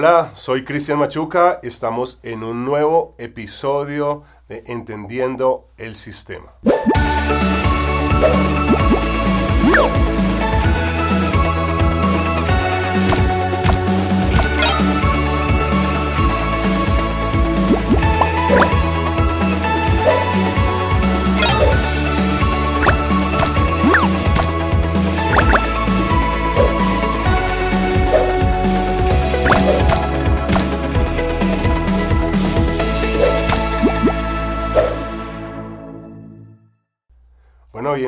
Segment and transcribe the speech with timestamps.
[0.00, 1.58] Hola, soy Cristian Machuca.
[1.64, 6.52] Estamos en un nuevo episodio de Entendiendo el Sistema.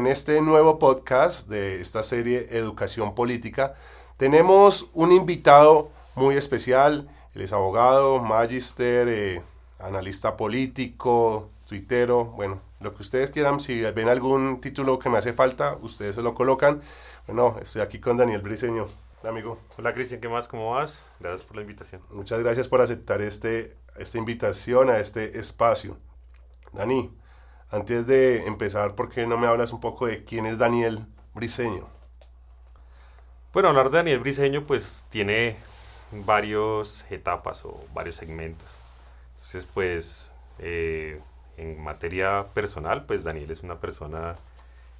[0.00, 3.74] En este nuevo podcast de esta serie Educación Política,
[4.16, 7.06] tenemos un invitado muy especial.
[7.34, 9.42] Él es abogado, magister, eh,
[9.78, 13.60] analista político, tuitero, bueno, lo que ustedes quieran.
[13.60, 16.80] Si ven algún título que me hace falta, ustedes se lo colocan.
[17.26, 18.88] Bueno, estoy aquí con Daniel Briseño,
[19.22, 19.58] amigo.
[19.76, 20.48] Hola Cristian, ¿qué más?
[20.48, 21.04] ¿Cómo vas?
[21.20, 22.00] Gracias por la invitación.
[22.08, 25.98] Muchas gracias por aceptar este, esta invitación a este espacio.
[26.72, 27.19] Dani,
[27.70, 31.88] antes de empezar, ¿por qué no me hablas un poco de quién es Daniel Briseño?
[33.52, 35.56] Bueno, hablar de Daniel Briseño pues tiene
[36.12, 38.68] varias etapas o varios segmentos.
[39.34, 41.20] Entonces pues eh,
[41.56, 44.34] en materia personal pues Daniel es una persona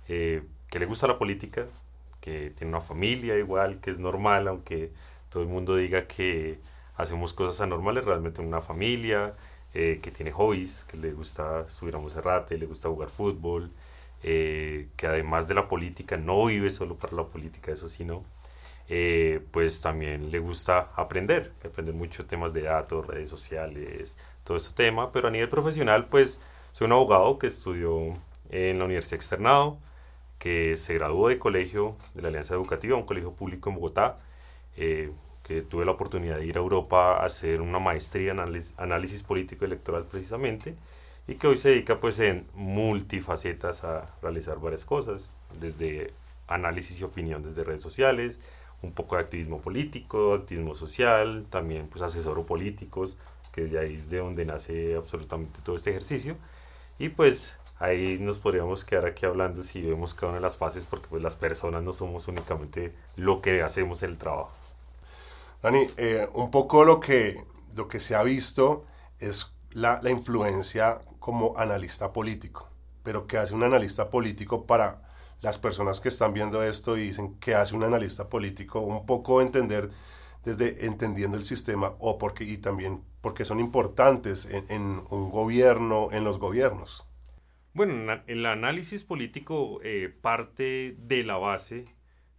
[0.09, 1.67] eh, que le gusta la política,
[2.21, 4.93] que tiene una familia igual, que es normal, aunque
[5.29, 6.61] todo el mundo diga que
[6.97, 9.35] hacemos cosas anormales, realmente una familia,
[9.75, 13.71] eh, que tiene hobbies, que le gusta subir a Monserrate, le gusta jugar fútbol,
[14.23, 18.25] eh, que además de la política no vive solo para la política, eso sí, no.
[18.89, 24.73] Eh, pues también le gusta aprender, aprender mucho temas de datos, redes sociales, todo ese
[24.73, 26.41] tema, pero a nivel profesional, pues
[26.73, 28.17] soy un abogado que estudió
[28.51, 29.79] en la Universidad Externado,
[30.41, 34.19] que se graduó de colegio de la Alianza Educativa, un colegio público en Bogotá,
[35.51, 39.65] que tuve la oportunidad de ir a Europa a hacer una maestría en análisis, político
[39.65, 40.77] electoral precisamente,
[41.27, 46.13] y que hoy se dedica pues en multifacetas a realizar varias cosas, desde
[46.47, 48.39] análisis y opinión desde redes sociales,
[48.81, 53.17] un poco de activismo político, activismo social, también pues asesoro políticos,
[53.51, 56.37] que de ahí es de donde nace absolutamente todo este ejercicio.
[57.01, 60.87] Y pues ahí nos podríamos quedar aquí hablando si vemos cada una de las fases,
[60.89, 64.60] porque pues las personas no somos únicamente lo que hacemos en el trabajo.
[65.63, 67.45] Dani, eh, un poco lo que,
[67.77, 68.87] lo que se ha visto
[69.19, 72.69] es la, la, influencia como analista político,
[73.03, 75.03] pero ¿qué hace un analista político para
[75.43, 78.81] las personas que están viendo esto y dicen qué hace un analista político?
[78.81, 79.91] Un poco entender
[80.45, 86.09] desde entendiendo el sistema o porque, y también porque son importantes en, en un gobierno,
[86.13, 87.07] en los gobiernos.
[87.73, 91.85] Bueno, el análisis político eh, parte de la base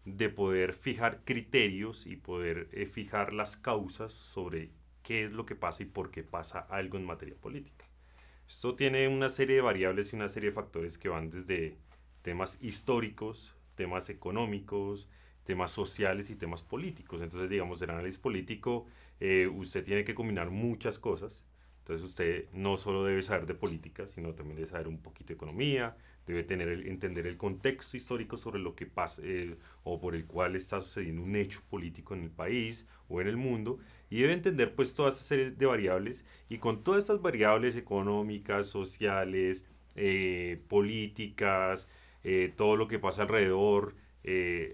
[0.06, 4.72] de poder fijar criterios y poder eh, fijar las causas sobre
[5.04, 7.86] qué es lo que pasa y por qué pasa algo en materia política.
[8.48, 11.78] Esto tiene una serie de variables y una serie de factores que van desde
[12.22, 15.08] temas históricos, temas económicos,
[15.44, 17.22] temas sociales y temas políticos.
[17.22, 18.88] Entonces, digamos, el análisis político,
[19.20, 21.44] eh, usted tiene que combinar muchas cosas.
[21.80, 25.36] Entonces, usted no solo debe saber de política, sino también debe saber un poquito de
[25.36, 25.96] economía,
[26.32, 30.26] debe tener el, entender el contexto histórico sobre lo que pasa eh, o por el
[30.26, 34.34] cual está sucediendo un hecho político en el país o en el mundo y debe
[34.34, 40.62] entender pues toda esa serie de variables y con todas estas variables económicas, sociales, eh,
[40.70, 41.88] políticas,
[42.24, 43.96] eh, todo lo que pasa alrededor,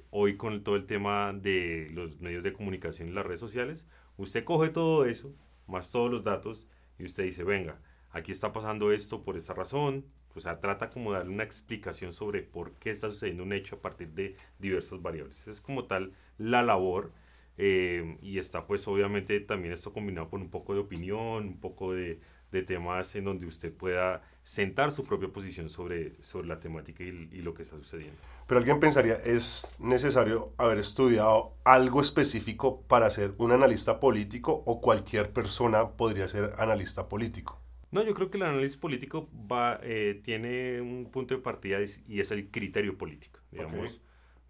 [0.09, 4.43] hoy con todo el tema de los medios de comunicación y las redes sociales, usted
[4.43, 5.33] coge todo eso,
[5.67, 6.67] más todos los datos
[6.99, 7.79] y usted dice, venga,
[8.11, 10.05] aquí está pasando esto por esta razón,
[10.37, 13.77] o sea, trata como de darle una explicación sobre por qué está sucediendo un hecho
[13.77, 15.47] a partir de diversas variables.
[15.47, 17.11] Es como tal la labor
[17.57, 21.93] eh, y está pues obviamente también esto combinado con un poco de opinión, un poco
[21.93, 22.19] de,
[22.51, 27.29] de, temas en donde usted pueda sentar su propia posición sobre, sobre la temática y,
[27.31, 28.17] y lo que está sucediendo.
[28.45, 34.79] Pero alguien pensaría, ¿es necesario haber estudiado algo específico para ser un analista político o
[34.79, 37.59] cualquier persona podría ser analista político?
[37.91, 42.19] No, yo creo que el análisis político va, eh, tiene un punto de partida y
[42.19, 43.39] es el criterio político.
[43.51, 44.01] Digamos,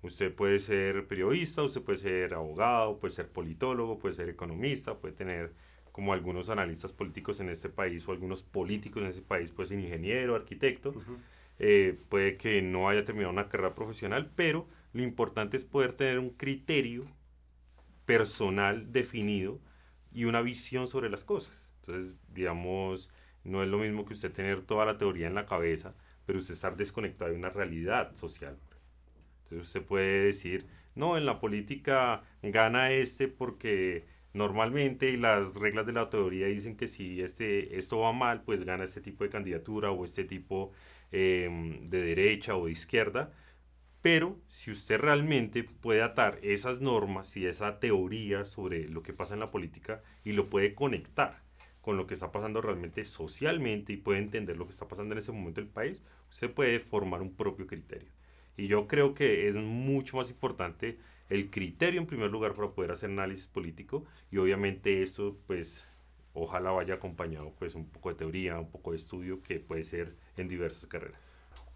[0.02, 5.14] usted puede ser periodista, usted puede ser abogado, puede ser politólogo, puede ser economista, puede
[5.14, 5.54] tener
[5.92, 9.80] como algunos analistas políticos en este país o algunos políticos en este país, puede ser
[9.80, 10.94] ingeniero, arquitecto,
[11.60, 16.20] eh, puede que no haya terminado una carrera profesional, pero lo importante es poder tener
[16.20, 17.04] un criterio
[18.06, 19.60] personal definido
[20.14, 21.68] y una visión sobre las cosas.
[21.82, 23.12] Entonces, digamos,
[23.44, 25.96] no es lo mismo que usted tener toda la teoría en la cabeza,
[26.26, 28.58] pero usted estar desconectado de una realidad social.
[29.44, 34.06] Entonces usted puede decir, no, en la política gana este porque
[34.38, 38.84] Normalmente las reglas de la teoría dicen que si este, esto va mal, pues gana
[38.84, 40.72] este tipo de candidatura o este tipo
[41.12, 43.34] em, de derecha o de izquierda.
[44.02, 49.34] Pero si usted realmente puede atar esas normas y esa teoría sobre lo que pasa
[49.34, 51.42] en la política y lo puede conectar
[51.88, 55.20] con lo que está pasando realmente socialmente y puede entender lo que está pasando en
[55.20, 58.10] ese momento en el país, usted puede formar un propio criterio.
[58.58, 60.98] Y yo creo que es mucho más importante
[61.30, 65.86] el criterio en primer lugar para poder hacer análisis político y obviamente eso pues
[66.34, 70.14] ojalá vaya acompañado pues un poco de teoría, un poco de estudio que puede ser
[70.36, 71.22] en diversas carreras.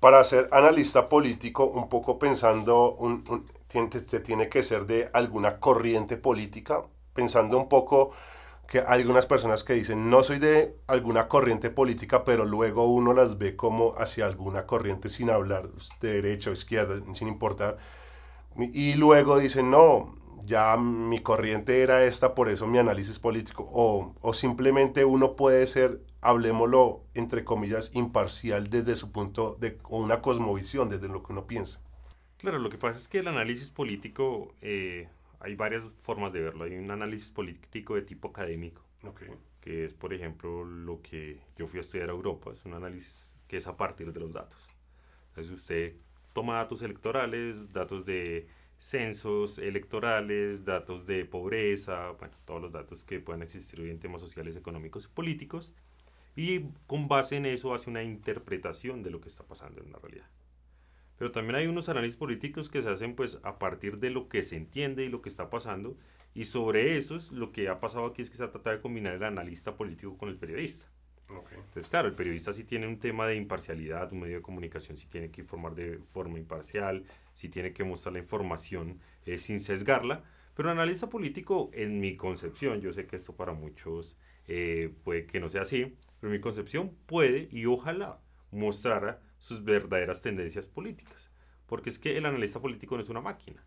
[0.01, 5.61] Para ser analista político, un poco pensando, un, un, se tiene que ser de alguna
[5.61, 8.11] corriente política, pensando un poco
[8.71, 13.37] que algunas personas que dicen, no soy de alguna corriente política, pero luego uno las
[13.37, 15.67] ve como hacia alguna corriente sin hablar
[15.99, 17.79] de derecha o izquierda, sin importar.
[18.57, 20.15] Y luego dicen, no,
[20.45, 23.69] ya mi corriente era esta, por eso mi análisis político.
[23.73, 29.97] O, o simplemente uno puede ser, hablemoslo, entre comillas, imparcial desde su punto de, o
[29.97, 31.83] una cosmovisión, desde lo que uno piensa.
[32.37, 35.09] Claro, lo que pasa es que el análisis político, eh,
[35.41, 36.63] hay varias formas de verlo.
[36.63, 38.83] Hay un análisis político de tipo académico,
[39.59, 42.51] que es, por ejemplo, lo que yo fui a estudiar a Europa.
[42.51, 44.67] Es un análisis que es a partir de los datos.
[45.29, 45.95] Entonces usted
[46.33, 48.47] toma datos electorales, datos de
[48.79, 54.21] censos electorales, datos de pobreza, bueno, todos los datos que puedan existir hoy en temas
[54.21, 55.73] sociales, económicos y políticos,
[56.35, 59.99] y con base en eso hace una interpretación de lo que está pasando en la
[59.99, 60.27] realidad.
[61.21, 64.41] Pero también hay unos análisis políticos que se hacen pues a partir de lo que
[64.41, 65.95] se entiende y lo que está pasando,
[66.33, 68.81] y sobre eso es lo que ha pasado aquí es que se ha tratado de
[68.81, 70.87] combinar el analista político con el periodista.
[71.29, 75.05] Entonces, claro, el periodista sí tiene un tema de imparcialidad, un medio de comunicación sí
[75.05, 77.03] tiene que informar de forma imparcial,
[77.35, 80.23] sí tiene que mostrar la información eh, sin sesgarla,
[80.55, 85.27] pero el analista político, en mi concepción, yo sé que esto para muchos eh, puede
[85.27, 88.19] que no sea así, pero en mi concepción puede y ojalá
[88.49, 91.31] mostrara sus verdaderas tendencias políticas,
[91.65, 93.65] porque es que el analista político no es una máquina.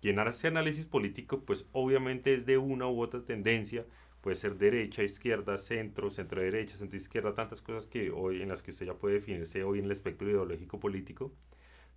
[0.00, 3.84] Quien hace análisis político, pues obviamente es de una u otra tendencia,
[4.20, 8.62] puede ser derecha, izquierda, centro, centro derecha, centro izquierda, tantas cosas que hoy en las
[8.62, 11.32] que usted ya puede definirse hoy en el espectro ideológico político.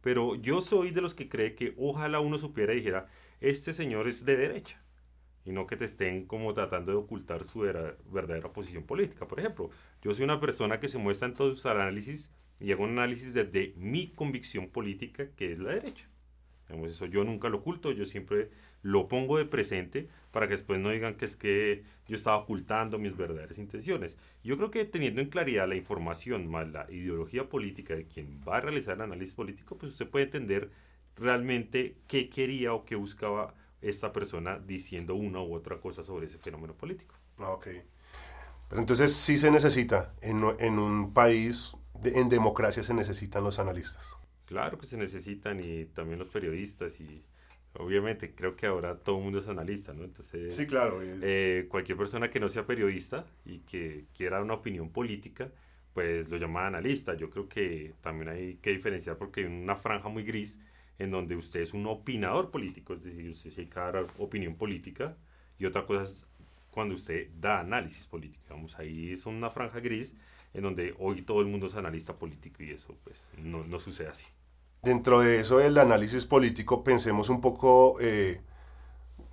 [0.01, 3.05] Pero yo soy de los que cree que ojalá uno supiera y dijera,
[3.41, 4.81] este señor es de derecha.
[5.45, 9.27] Y no que te estén como tratando de ocultar su verdadera posición política.
[9.27, 9.69] Por ejemplo,
[10.01, 12.31] yo soy una persona que se muestra en todos sus análisis
[12.61, 16.07] y hago un análisis desde mi convicción política, que es la derecha.
[16.85, 18.49] eso yo nunca lo oculto, yo siempre
[18.83, 22.97] lo pongo de presente para que después no digan que es que yo estaba ocultando
[22.97, 24.17] mis verdaderas intenciones.
[24.43, 28.57] Yo creo que teniendo en claridad la información más la ideología política de quien va
[28.57, 30.71] a realizar el análisis político, pues usted puede entender
[31.15, 36.37] realmente qué quería o qué buscaba esta persona diciendo una u otra cosa sobre ese
[36.37, 37.15] fenómeno político.
[37.37, 37.67] Ah, ok.
[38.69, 44.17] Pero entonces sí se necesita, en, en un país, en democracia se necesitan los analistas.
[44.45, 47.23] Claro que se necesitan y también los periodistas y
[47.73, 50.03] Obviamente, creo que ahora todo el mundo es analista, ¿no?
[50.03, 50.99] Entonces, sí, claro.
[51.01, 55.49] Eh, cualquier persona que no sea periodista y que quiera una opinión política,
[55.93, 57.13] pues lo llama analista.
[57.13, 60.59] Yo creo que también hay que diferenciar porque hay una franja muy gris
[60.99, 64.55] en donde usted es un opinador político, es decir, usted se dedica a dar opinión
[64.55, 65.17] política
[65.57, 66.27] y otra cosa es
[66.69, 68.43] cuando usted da análisis político.
[68.49, 70.15] Vamos, ahí es una franja gris
[70.53, 74.09] en donde hoy todo el mundo es analista político y eso pues no, no sucede
[74.09, 74.25] así.
[74.81, 78.41] Dentro de eso del análisis político, pensemos un poco eh,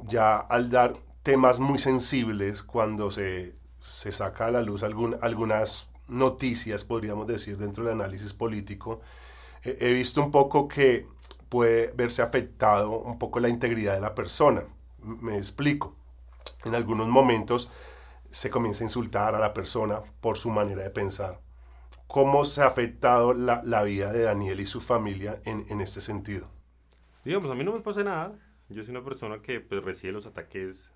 [0.06, 5.90] ya al dar temas muy sensibles cuando se, se saca a la luz algún, algunas
[6.06, 9.00] noticias, podríamos decir, dentro del análisis político.
[9.62, 11.06] he visto un poco que
[11.48, 14.62] puede verse afectado un poco la integridad de la persona.
[15.02, 15.94] Me explico.
[16.64, 17.70] En algunos momentos
[18.30, 21.40] se comienza a insultar a la persona por su manera de pensar
[22.08, 26.00] ¿Cómo se ha afectado la, la vida de Daniel y su familia en, en, este
[26.00, 26.50] sentido?
[27.22, 28.32] Digamos, a mí no me pasa nada.
[28.70, 30.90] Yo soy una persona que pues, recibe los ataques,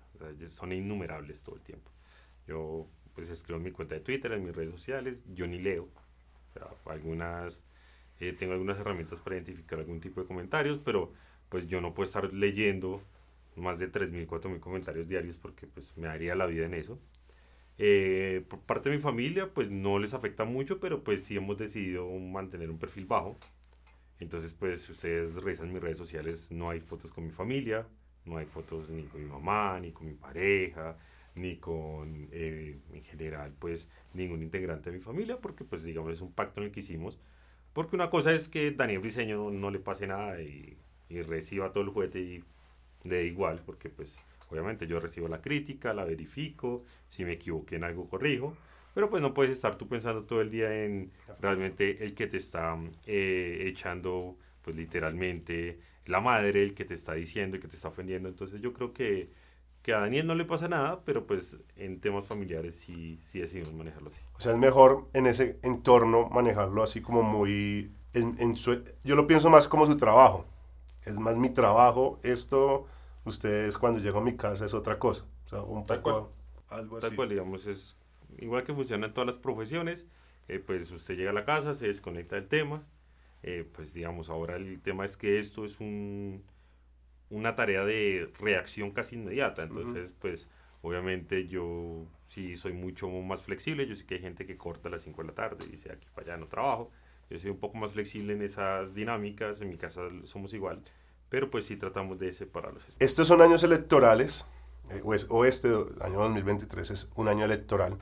[0.49, 1.91] son innumerables todo el tiempo.
[2.47, 5.83] Yo pues escribo en mi cuenta de Twitter, en mis redes sociales, yo ni leo.
[5.83, 7.63] O sea, algunas,
[8.19, 11.13] eh, tengo algunas herramientas para identificar algún tipo de comentarios, pero
[11.49, 13.03] pues yo no puedo estar leyendo
[13.55, 16.97] más de 3.000, 4.000 comentarios diarios porque pues me daría la vida en eso.
[17.77, 21.57] Eh, por parte de mi familia, pues no les afecta mucho, pero pues sí hemos
[21.57, 23.37] decidido mantener un perfil bajo.
[24.19, 27.87] Entonces, pues ustedes revisan mis redes sociales, no hay fotos con mi familia,
[28.25, 30.97] no hay fotos ni con mi mamá, ni con mi pareja,
[31.35, 36.21] ni con, eh, en general, pues ningún integrante de mi familia, porque pues digamos es
[36.21, 37.19] un pacto en el que hicimos.
[37.73, 40.77] Porque una cosa es que Daniel Briseño no, le pase nada y,
[41.09, 42.43] y reciba todo el juguete y
[43.03, 44.17] de igual, porque pues
[44.49, 48.55] Obviamente yo recibo la crítica, la verifico, si me equivoqué en algo corrijo,
[48.93, 52.37] pero pues no puedes estar tú pensando todo el día en realmente el que te
[52.37, 57.75] está eh, echando, pues literalmente, la madre, el que te está diciendo y que te
[57.75, 58.29] está ofendiendo.
[58.29, 59.29] Entonces yo creo que,
[59.81, 63.73] que a Daniel no le pasa nada, pero pues en temas familiares sí, sí decidimos
[63.73, 64.21] manejarlo así.
[64.35, 67.91] O sea, es mejor en ese entorno manejarlo así como muy...
[68.13, 70.45] En, en su, yo lo pienso más como su trabajo.
[71.03, 72.85] Es más mi trabajo, esto,
[73.25, 75.27] ustedes cuando llego a mi casa es otra cosa.
[75.45, 76.31] O sea, un poco
[76.69, 77.15] algo así.
[77.15, 77.97] Cual, digamos, es
[78.37, 80.07] igual que funciona en todas las profesiones,
[80.47, 82.83] eh, pues usted llega a la casa, se desconecta del tema,
[83.43, 86.43] eh, pues digamos, ahora el tema es que esto es un,
[87.29, 90.49] una tarea de reacción casi inmediata, entonces pues
[90.81, 94.91] obviamente yo sí soy mucho más flexible, yo sé que hay gente que corta a
[94.91, 96.91] las 5 de la tarde y dice aquí para allá no trabajo,
[97.29, 100.81] yo soy un poco más flexible en esas dinámicas, en mi casa somos igual,
[101.33, 102.83] pero pues sí tratamos de separarlos.
[102.99, 104.51] Estos son años electorales,
[104.91, 105.67] eh, o, este
[106.01, 107.97] año 2023 es un año electoral.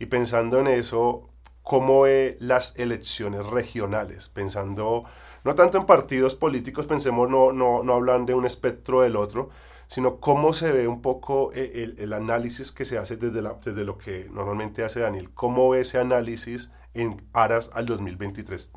[0.00, 1.30] Y pensando en eso,
[1.62, 4.28] ¿cómo ve las elecciones regionales?
[4.28, 5.04] Pensando
[5.44, 9.50] no tanto en partidos políticos, pensemos no, no, no hablan de un espectro del otro,
[9.86, 13.54] sino cómo se ve un poco eh, el, el, análisis que se hace desde, la,
[13.64, 15.32] desde lo que normalmente hace Daniel.
[15.32, 18.72] ¿Cómo ve ese análisis en aras al 2023?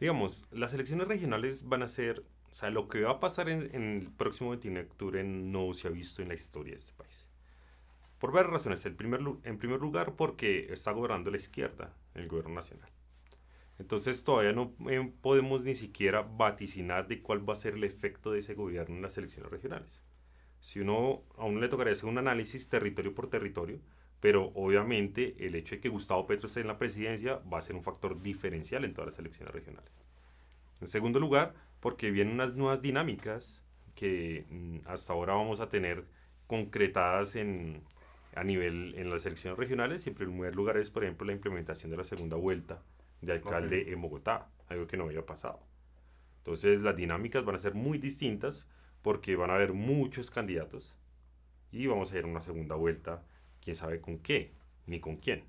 [0.00, 3.68] Digamos, las elecciones regionales van a ser, o sea, lo que va a pasar en,
[3.74, 6.92] en el próximo 29 de octubre no se ha visto en la historia de este
[6.92, 7.26] país.
[8.20, 8.86] Por varias razones.
[8.86, 12.88] El primer, en primer lugar, porque está gobernando la izquierda, el gobierno nacional.
[13.80, 18.30] Entonces todavía no eh, podemos ni siquiera vaticinar de cuál va a ser el efecto
[18.30, 20.04] de ese gobierno en las elecciones regionales.
[20.60, 23.80] Si uno, a uno le tocaría hacer un análisis territorio por territorio,
[24.20, 27.74] pero obviamente el hecho de que Gustavo Petro esté en la presidencia va a ser
[27.74, 29.90] un factor diferencial en todas las elecciones regionales.
[30.80, 31.54] En segundo lugar,
[31.84, 33.60] porque vienen unas nuevas dinámicas
[33.94, 36.06] que mm, hasta ahora vamos a tener
[36.46, 37.82] concretadas en,
[38.34, 41.90] a nivel en las elecciones regionales y en primer lugar es, por ejemplo, la implementación
[41.90, 42.82] de la segunda vuelta
[43.20, 45.60] de alcalde en Bogotá, algo que no había pasado.
[46.38, 48.66] Entonces las dinámicas van a ser muy distintas
[49.02, 50.96] porque van a haber muchos candidatos
[51.70, 53.26] y vamos a ir a una segunda vuelta,
[53.60, 54.54] quién sabe con qué,
[54.86, 55.44] ni con quién.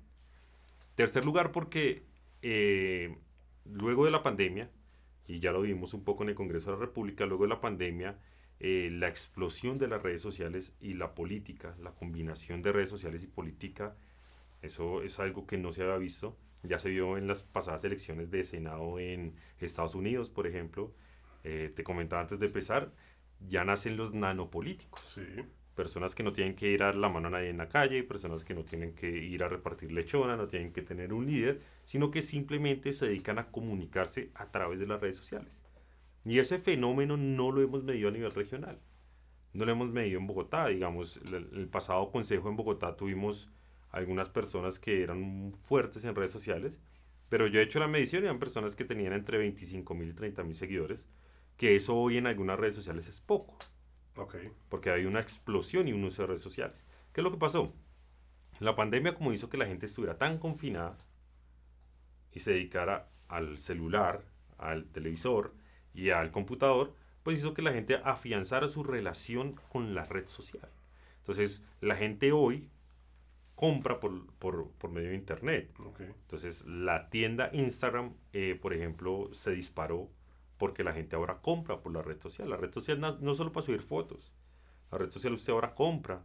[0.96, 2.02] Tercer lugar porque
[2.42, 3.16] eh,
[3.64, 4.70] luego de la pandemia,
[5.26, 7.60] y ya lo vimos un poco en el Congreso de la República, luego de la
[7.60, 8.18] pandemia,
[8.58, 13.22] eh, la explosión de las redes sociales y la política, la combinación de redes sociales
[13.24, 13.96] y política,
[14.62, 16.36] eso es algo que no se había visto.
[16.62, 20.92] Ya se vio en las pasadas elecciones de Senado en Estados Unidos, por ejemplo.
[21.44, 22.92] Eh, te comentaba antes de empezar,
[23.46, 25.18] ya nacen los nanopolíticos.
[25.76, 28.44] Personas que no tienen que ir a la mano a nadie en la calle, personas
[28.44, 32.10] que no tienen que ir a repartir lechona, no tienen que tener un líder, sino
[32.10, 35.52] que simplemente se dedican a comunicarse a través de las redes sociales.
[36.24, 38.80] Y ese fenómeno no lo hemos medido a nivel regional.
[39.52, 40.66] No lo hemos medido en Bogotá.
[40.68, 43.50] Digamos, el, pasado consejo en Bogotá tuvimos
[43.90, 46.80] algunas personas que eran fuertes en redes sociales,
[47.28, 50.14] pero yo he hecho la medición y eran personas que tenían entre 25 mil y
[50.14, 51.06] 30 mil seguidores,
[51.58, 53.58] que eso hoy en algunas redes sociales es poco.
[54.16, 54.50] Okay.
[54.68, 56.84] Porque hay una explosión y un uso de redes sociales.
[57.12, 57.74] ¿Qué es lo que pasó?
[58.60, 60.96] La pandemia como hizo que la gente estuviera tan confinada
[62.32, 64.24] y se dedicara al celular,
[64.58, 65.54] al televisor,
[65.96, 70.68] y al computador, pues hizo que la gente afianzara su relación con la red social.
[71.18, 72.70] Entonces, la gente hoy
[73.54, 75.74] compra por, por, por medio de Internet.
[75.98, 80.10] Entonces, la tienda Instagram, eh, por ejemplo, se disparó
[80.58, 82.48] porque la gente ahora compra por la red social.
[82.48, 84.34] La red social no, no solo para subir fotos.
[84.90, 86.24] La red social usted ahora compra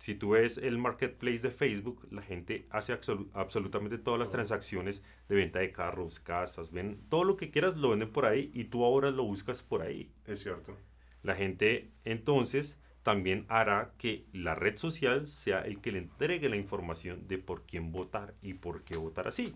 [0.00, 2.98] si tú ves el marketplace de Facebook, la gente hace
[3.34, 7.90] absolutamente todas las transacciones de venta de carros, casas, ven todo lo que quieras lo
[7.90, 10.10] venden por ahí y tú ahora lo buscas por ahí.
[10.26, 10.74] Es cierto.
[11.22, 16.56] La gente entonces también hará que la red social sea el que le entregue la
[16.56, 19.54] información de por quién votar y por qué votar así.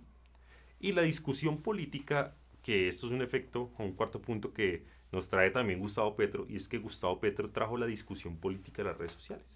[0.79, 5.51] Y la discusión política, que esto es un efecto, un cuarto punto que nos trae
[5.51, 9.13] también Gustavo Petro, y es que Gustavo Petro trajo la discusión política de las redes
[9.13, 9.47] sociales.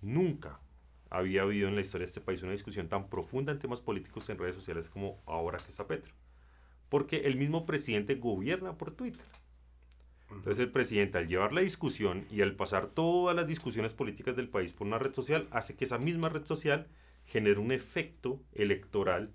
[0.00, 0.58] Nunca
[1.10, 4.28] había habido en la historia de este país una discusión tan profunda en temas políticos
[4.30, 6.14] en redes sociales como ahora que está Petro.
[6.88, 9.24] Porque el mismo presidente gobierna por Twitter.
[10.30, 14.48] Entonces el presidente al llevar la discusión y al pasar todas las discusiones políticas del
[14.48, 16.86] país por una red social, hace que esa misma red social
[17.26, 19.34] genere un efecto electoral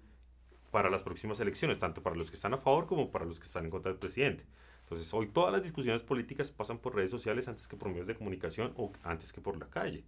[0.74, 3.46] para las próximas elecciones, tanto para los que están a favor como para los que
[3.46, 4.44] están en contra del presidente.
[4.82, 8.16] Entonces hoy todas las discusiones políticas pasan por redes sociales antes que por medios de
[8.16, 10.04] comunicación o antes que por la calle.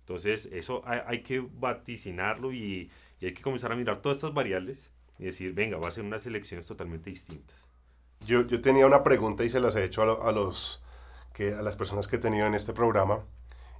[0.00, 2.90] Entonces, eso hay, que vaticinarlo y,
[3.22, 6.26] hay que comenzar a mirar todas estas variables y decir, venga, va a ser unas
[6.26, 7.56] elecciones totalmente distintas.
[8.26, 10.82] Yo, yo tenía una pregunta y se las he hecho a, los,
[11.32, 13.24] que, a las personas que he tenido en este programa,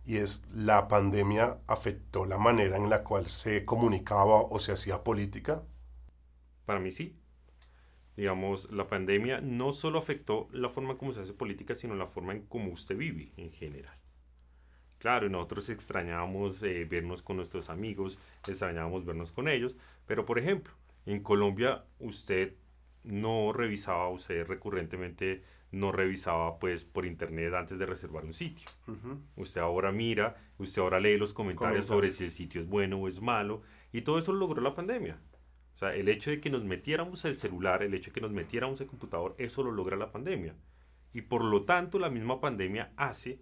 [0.07, 5.05] y es la pandemia afectó la manera en la cual se comunicaba o se hacía
[5.05, 5.63] política.
[6.65, 7.17] Para mí sí.
[8.17, 12.33] Digamos, la pandemia no solo afectó la forma como se hace política, sino la forma
[12.33, 13.97] en cómo usted vive en general.
[14.99, 18.19] Claro, nosotros extrañábamos eh, vernos con nuestros amigos,
[18.49, 19.75] extrañábamos vernos con ellos,
[20.07, 20.73] pero por ejemplo,
[21.07, 22.55] en Colombia usted
[23.03, 25.43] no revisaba, usted recurrentemente
[25.73, 28.67] no revisaba pues por internet antes de reservar un sitio.
[29.37, 33.09] Usted ahora mira, usted ahora lee los comentarios sobre si el sitio es bueno o
[33.09, 35.19] es malo, y todo eso lo logró la pandemia.
[35.93, 38.87] El hecho de que nos metiéramos el celular, el hecho de que nos metiéramos el
[38.87, 40.55] computador, eso lo logra la pandemia.
[41.13, 43.41] Y por lo tanto, la misma pandemia hace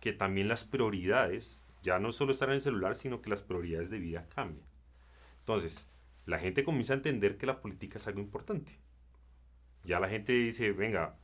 [0.00, 3.90] que también las prioridades, ya no solo están en el celular, sino que las prioridades
[3.90, 4.66] de vida cambien.
[5.40, 5.90] Entonces,
[6.26, 8.78] la gente comienza a entender que la política es algo importante.
[9.84, 11.18] Ya la gente dice, venga,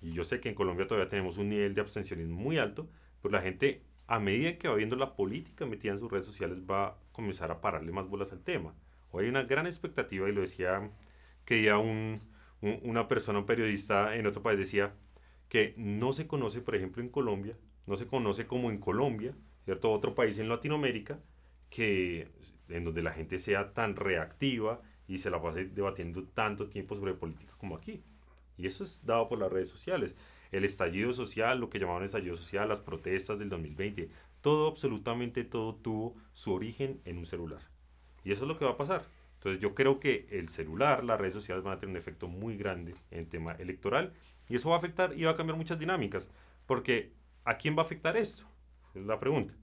[0.00, 2.88] y yo sé que en Colombia todavía tenemos un nivel de abstencionismo muy alto,
[3.22, 6.58] pero la gente, a medida que va viendo la política metida en sus redes sociales,
[6.68, 8.74] va a comenzar a pararle más bolas al tema.
[9.10, 10.90] Hoy hay una gran expectativa, y lo decía
[11.44, 12.20] que ya un,
[12.60, 14.94] una persona, un periodista en otro país decía
[15.48, 19.34] que no se conoce, por ejemplo, en Colombia, no se conoce como en Colombia,
[19.64, 19.92] ¿cierto?
[19.92, 21.20] Otro país en Latinoamérica,
[21.70, 22.28] que
[22.68, 27.14] en donde la gente sea tan reactiva y se la pase debatiendo tanto tiempo sobre
[27.14, 28.02] política como aquí.
[28.56, 30.16] Y eso es dado por las redes sociales.
[30.50, 34.10] El estallido social, lo que llamaban estallido social, las protestas del 2020,
[34.40, 37.62] todo, absolutamente todo tuvo su origen en un celular.
[38.26, 39.06] Y eso es lo que va a pasar.
[39.34, 42.56] Entonces yo creo que el celular, las redes sociales van a tener un efecto muy
[42.56, 44.14] grande en el tema electoral
[44.48, 46.28] y eso va a afectar y va a cambiar muchas dinámicas.
[46.66, 47.12] Porque
[47.44, 48.42] ¿a quién va a afectar esto?
[48.96, 49.54] Es la pregunta.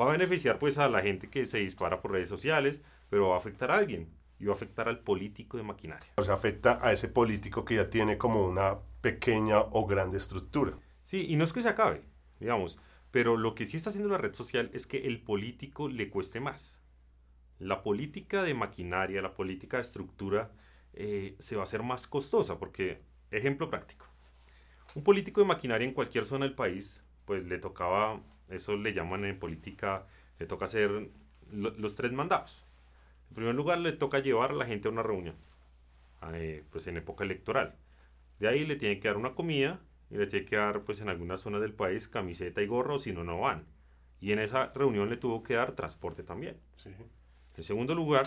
[0.00, 3.34] Va a beneficiar pues a la gente que se dispara por redes sociales, pero va
[3.34, 4.08] a afectar a alguien
[4.38, 6.12] y va a afectar al político de maquinaria.
[6.18, 10.74] O sea, afecta a ese político que ya tiene como una pequeña o grande estructura.
[11.02, 12.02] Sí, y no es que se acabe,
[12.38, 12.78] digamos,
[13.10, 16.38] pero lo que sí está haciendo la red social es que el político le cueste
[16.38, 16.78] más.
[17.58, 20.50] La política de maquinaria, la política de estructura
[20.92, 24.06] eh, se va a hacer más costosa porque, ejemplo práctico,
[24.94, 29.24] un político de maquinaria en cualquier zona del país, pues le tocaba, eso le llaman
[29.24, 30.06] en política,
[30.38, 31.10] le toca hacer
[31.50, 32.66] los tres mandados
[33.30, 35.36] en primer lugar, le toca llevar a la gente a una reunión,
[36.32, 37.74] eh, pues en época electoral.
[38.38, 39.80] De ahí le tiene que dar una comida
[40.10, 43.12] y le tiene que dar, pues en algunas zonas del país, camiseta y gorro, si
[43.12, 43.66] no, no van.
[44.20, 46.58] Y en esa reunión le tuvo que dar transporte también.
[47.56, 48.26] En segundo lugar,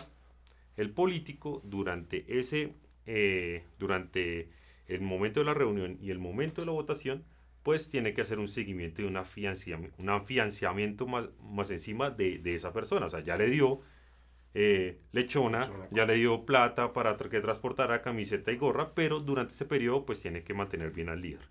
[0.78, 2.74] el político durante ese,
[3.06, 4.50] eh, durante
[4.88, 7.24] el momento de la reunión y el momento de la votación,
[7.64, 12.40] pues tiene que hacer un seguimiento y un afianzamiento, un afianzamiento más, más encima de,
[12.40, 13.06] de esa persona.
[13.06, 13.82] O sea, ya le dio
[14.56, 19.66] eh, lechona, ya le dio plata para que transportara camiseta y gorra, pero durante ese
[19.66, 21.48] periodo pues tiene que mantener bien al líder.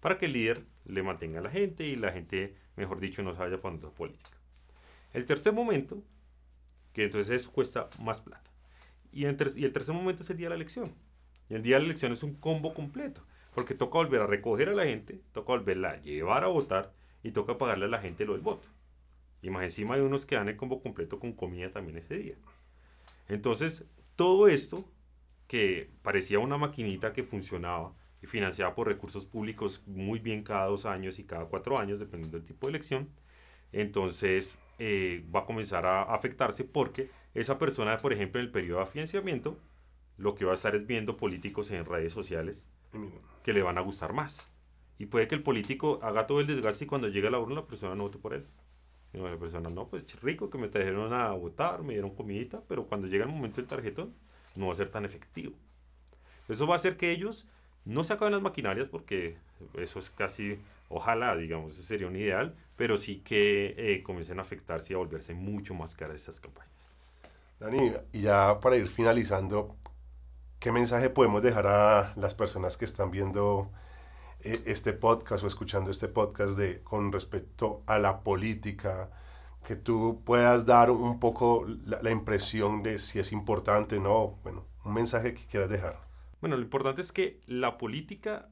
[0.00, 3.32] Para que el líder le mantenga a la gente y la gente, mejor dicho, no
[3.32, 4.36] se vaya para otra política.
[5.12, 6.02] El tercer momento,
[6.92, 8.50] que entonces cuesta más plata.
[9.12, 10.88] Y, el tercer momento es el día de la elección.
[11.48, 13.22] Y el día de la elección es un combo completo,
[13.54, 17.32] porque toca volver a recoger a la gente, toca volverla a llevar a votar y
[17.32, 18.68] toca pagarle a la gente lo del voto.
[19.42, 22.34] Y más encima hay unos que dan el combo completo con comida también ese día.
[23.28, 24.84] Entonces, todo esto
[25.46, 30.84] que parecía una maquinita que funcionaba y financiada por recursos públicos muy bien cada dos
[30.84, 33.08] años y cada cuatro años, dependiendo del tipo de elección,
[33.72, 38.80] entonces eh, va a comenzar a afectarse porque esa persona, por ejemplo, en el periodo
[38.80, 39.58] de financiamiento,
[40.16, 42.66] lo que va a estar es viendo políticos en redes sociales
[43.44, 44.38] que le van a gustar más.
[44.96, 47.56] Y puede que el político haga todo el desgaste y cuando llegue a la urna
[47.56, 48.46] la persona no vote por él.
[49.12, 52.86] Y la persona, no, pues rico que me trajeron a votar, me dieron comidita, pero
[52.86, 54.14] cuando llega el momento del tarjetón,
[54.56, 55.52] no va a ser tan efectivo.
[56.48, 57.46] Eso va a hacer que ellos
[57.90, 59.36] no se acaben las maquinarias, porque
[59.74, 64.42] eso es casi, ojalá, digamos, ese sería un ideal, pero sí que eh, comiencen a
[64.42, 66.70] afectarse y a volverse mucho más caras esas campañas.
[67.58, 69.76] Dani, y ya para ir finalizando,
[70.60, 73.70] ¿qué mensaje podemos dejar a las personas que están viendo
[74.42, 79.10] e, este podcast o escuchando este podcast de, con respecto a la política,
[79.66, 84.64] que tú puedas dar un poco la, impresión de si es importante o no, bueno,
[84.84, 86.09] un mensaje que quieras dejar.
[86.40, 88.48] Bueno, lo importante es que la política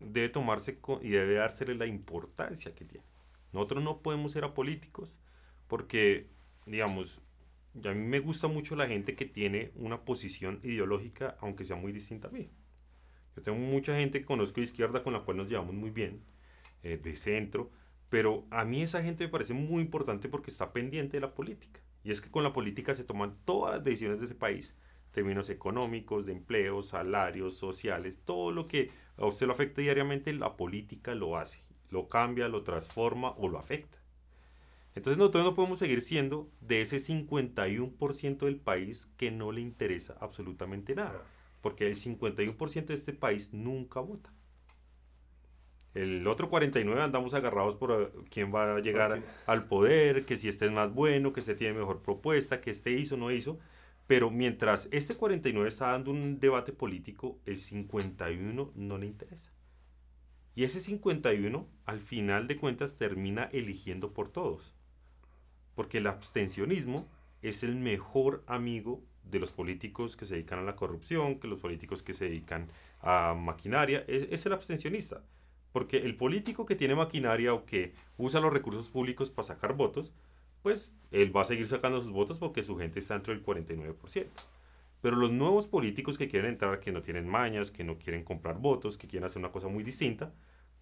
[0.00, 3.06] debe tomarse y debe dársele la importancia que tiene.
[3.52, 5.18] Nosotros no podemos ser apolíticos
[5.68, 6.28] porque,
[6.66, 7.22] digamos,
[7.82, 11.92] a mí me gusta mucho la gente que tiene una posición ideológica, aunque sea muy
[11.92, 12.50] distinta a mí.
[13.34, 16.22] Yo tengo mucha gente que conozco de izquierda con la cual nos llevamos muy bien,
[16.82, 17.70] eh, de centro,
[18.10, 21.80] pero a mí esa gente me parece muy importante porque está pendiente de la política.
[22.04, 24.74] Y es que con la política se toman todas las decisiones de ese país,
[25.14, 30.56] términos económicos, de empleo, salarios, sociales, todo lo que a usted lo afecta diariamente, la
[30.56, 33.98] política lo hace, lo cambia, lo transforma o lo afecta.
[34.94, 40.16] Entonces nosotros no podemos seguir siendo de ese 51% del país que no le interesa
[40.20, 41.22] absolutamente nada,
[41.62, 44.30] porque el 51% de este país nunca vota.
[45.94, 50.48] El otro 49 andamos agarrados por eh, quién va a llegar al poder, que si
[50.48, 53.58] este es más bueno, que este tiene mejor propuesta, que este hizo, no hizo.
[54.06, 59.52] Pero mientras este 49 está dando un debate político, el 51 no le interesa.
[60.54, 64.74] Y ese 51, al final de cuentas, termina eligiendo por todos.
[65.74, 67.08] Porque el abstencionismo
[67.42, 71.60] es el mejor amigo de los políticos que se dedican a la corrupción, que los
[71.60, 72.68] políticos que se dedican
[73.00, 75.24] a maquinaria, es el abstencionista.
[75.72, 80.12] Porque el político que tiene maquinaria o que usa los recursos públicos para sacar votos,
[80.64, 84.28] pues él va a seguir sacando sus votos porque su gente está dentro del 49%.
[85.02, 88.56] Pero los nuevos políticos que quieren entrar, que no tienen mañas, que no quieren comprar
[88.56, 90.32] votos, que quieren hacer una cosa muy distinta,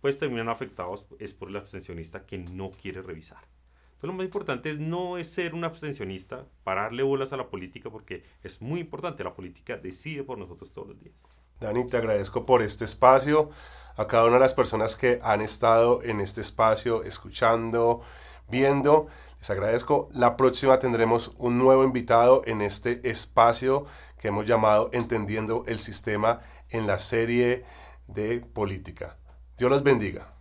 [0.01, 3.41] pues terminan afectados es por el abstencionista que no quiere revisar.
[3.87, 7.91] Entonces lo más importante es no es ser un abstencionista, pararle bolas a la política
[7.91, 11.17] porque es muy importante, la política decide por nosotros todos los días.
[11.59, 13.51] Dani, te agradezco por este espacio,
[13.97, 18.03] a cada una de las personas que han estado en este espacio escuchando,
[18.49, 19.09] viendo.
[19.43, 20.09] Les agradezco.
[20.13, 23.87] La próxima tendremos un nuevo invitado en este espacio
[24.21, 26.39] que hemos llamado Entendiendo el Sistema
[26.71, 27.65] en la serie
[28.07, 29.19] de política.
[29.57, 30.32] Dios los bendiga.